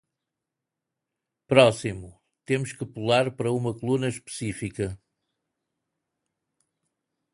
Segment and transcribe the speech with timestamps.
[1.51, 2.09] Próximo?,
[2.47, 4.99] temos que pular para uma coluna específica.